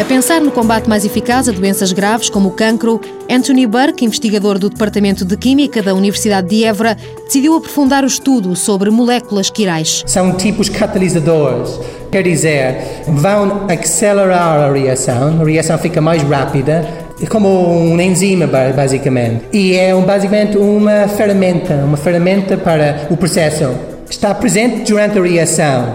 A 0.00 0.04
pensar 0.04 0.40
no 0.40 0.52
combate 0.52 0.88
mais 0.88 1.04
eficaz 1.04 1.48
a 1.48 1.52
doenças 1.52 1.92
graves 1.92 2.30
como 2.30 2.50
o 2.50 2.52
cancro, 2.52 3.00
Anthony 3.28 3.66
Burke, 3.66 4.04
investigador 4.04 4.56
do 4.56 4.70
Departamento 4.70 5.24
de 5.24 5.36
Química 5.36 5.82
da 5.82 5.92
Universidade 5.92 6.48
de 6.48 6.64
Évora, 6.64 6.96
decidiu 7.24 7.56
aprofundar 7.56 8.04
o 8.04 8.06
estudo 8.06 8.54
sobre 8.54 8.90
moléculas 8.90 9.50
quirais. 9.50 10.04
São 10.06 10.34
tipos 10.34 10.68
catalisadores, 10.68 11.80
quer 12.12 12.22
dizer, 12.22 13.02
vão 13.08 13.66
acelerar 13.68 14.70
a 14.70 14.72
reação, 14.72 15.42
a 15.42 15.44
reação 15.44 15.76
fica 15.78 16.00
mais 16.00 16.22
rápida, 16.22 16.88
é 17.20 17.26
como 17.26 17.48
um 17.48 18.00
enzima, 18.00 18.46
basicamente. 18.46 19.46
E 19.52 19.74
é 19.74 19.92
basicamente 20.00 20.56
uma 20.56 21.08
ferramenta, 21.08 21.74
uma 21.74 21.96
ferramenta 21.96 22.56
para 22.56 23.08
o 23.10 23.16
processo. 23.16 23.74
Está 24.08 24.32
presente 24.32 24.92
durante 24.92 25.18
a 25.18 25.22
reação, 25.22 25.94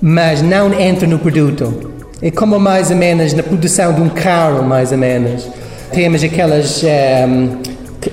mas 0.00 0.40
não 0.40 0.72
entra 0.80 1.08
no 1.08 1.18
produto. 1.18 1.91
É 2.22 2.30
como 2.30 2.56
mais 2.60 2.88
ou 2.88 2.96
menos 2.96 3.32
na 3.32 3.42
produção 3.42 3.92
de 3.92 4.00
um 4.00 4.08
carro, 4.08 4.62
mais 4.62 4.92
ou 4.92 4.98
menos. 4.98 5.44
Temos 5.90 6.22
aquelas, 6.22 6.80
um, 6.84 6.86
ehm, 6.86 7.48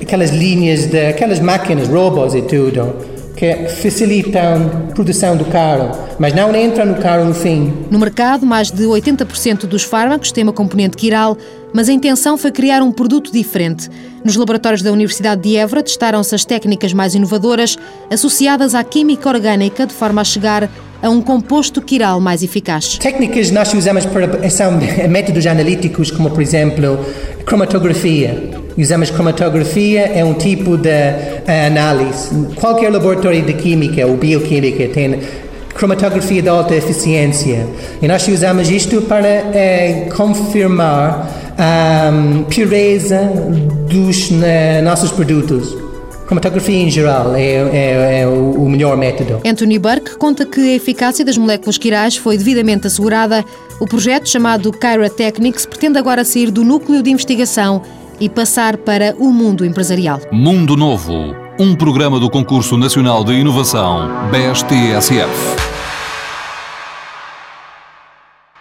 aquelas 0.02 0.32
linhas, 0.32 0.88
de, 0.88 1.10
aquelas 1.10 1.40
máquinas, 1.40 1.88
robôs 1.88 2.34
e 2.34 2.42
tudo, 2.42 2.96
que 3.36 3.68
facilitam 3.68 4.90
a 4.90 4.94
produção 4.96 5.38
do 5.38 5.46
carro, 5.46 5.92
mas 6.18 6.34
não 6.34 6.56
entram 6.56 6.88
no 6.88 6.96
carro 6.96 7.24
no 7.24 7.36
fim. 7.36 7.72
No 7.92 8.00
mercado, 8.00 8.48
mais 8.48 8.72
de 8.72 8.84
80% 8.84 9.68
dos 9.68 9.84
fármacos 9.84 10.32
têm 10.32 10.44
uma 10.44 10.54
componente 10.54 10.98
quiral, 10.98 11.38
mas 11.72 11.88
a 11.88 11.94
intenção 11.94 12.36
foi 12.36 12.52
criar 12.52 12.82
um 12.82 12.92
produto 12.92 13.32
diferente. 13.32 13.90
Nos 14.26 14.36
laboratórios 14.36 14.82
da 14.82 14.92
Universidade 14.92 15.44
de 15.44 15.56
Évora 15.56 15.84
testaram-se 15.84 16.34
as 16.34 16.44
técnicas 16.44 16.94
mais 16.94 17.14
inovadoras 17.14 17.78
associadas 18.10 18.74
à 18.74 18.84
química 18.84 19.30
orgânica 19.30 19.86
de 19.86 19.94
forma 19.94 20.20
a 20.20 20.24
chegar 20.24 20.68
a 21.02 21.10
um 21.10 21.22
composto 21.22 21.82
quiral 21.82 22.20
mais 22.20 22.44
eficaz. 22.44 22.98
Técnicas 22.98 23.52
nós 23.52 23.74
usamos 23.74 24.06
para 24.06 24.50
são 24.50 24.74
métodos 25.10 25.46
analíticos, 25.46 26.12
como 26.12 26.30
por 26.30 26.42
exemplo 26.42 27.06
cromatografia. 27.46 28.60
Usamos 28.78 29.10
cromatografia, 29.10 30.02
é 30.14 30.24
um 30.24 30.34
tipo 30.34 30.78
de 30.78 30.90
uh, 30.90 31.68
análise. 31.68 32.30
Qualquer 32.56 32.92
laboratório 32.92 33.42
de 33.42 33.54
química 33.54 34.06
ou 34.06 34.16
bioquímica 34.16 34.88
tem 34.88 35.20
cromatografia 35.74 36.42
de 36.42 36.50
alta 36.50 36.76
eficiência. 36.76 37.66
E 38.02 38.08
nós 38.08 38.28
usamos 38.28 38.70
isto 38.70 39.02
para 39.02 39.44
uh, 39.44 40.16
confirmar 40.16 41.30
a 41.58 42.12
pureza 42.54 43.20
dos 43.90 44.30
uh, 44.30 44.84
nossos 44.84 45.12
produtos. 45.12 45.89
Cromatografia 46.30 46.76
em 46.76 46.92
geral 46.92 47.34
é, 47.36 47.42
é, 47.42 48.22
é, 48.22 48.28
o 48.28 48.70
melhor 48.70 48.96
método. 48.96 49.42
Anthony 49.44 49.80
Burke 49.80 50.16
conta 50.16 50.46
que 50.46 50.62
a 50.62 50.76
eficácia 50.76 51.26
das 51.26 51.40
moléculas 51.40 51.76
quirais 51.76 52.18
foi 52.18 52.38
devidamente 52.38 52.86
assegurada. 52.86 53.44
O 53.80 53.88
projeto 53.88 54.30
chamado 54.30 54.72
Kyra 54.72 55.10
Technics 55.10 55.66
pretende 55.66 55.98
agora 55.98 56.24
sair 56.24 56.52
do 56.52 56.64
núcleo 56.64 57.02
de 57.02 57.10
investigação 57.10 57.82
e 58.20 58.30
passar 58.30 58.78
para 58.78 59.16
o 59.18 59.34
mundo 59.34 59.66
empresarial. 59.66 60.22
Mundo 60.32 60.78
Novo, 60.78 61.36
um 61.60 61.74
programa 61.74 62.20
do 62.20 62.30
Concurso 62.30 62.78
Nacional 62.78 63.24
de 63.24 63.34
Inovação, 63.34 64.08
BSTSF. 64.30 65.79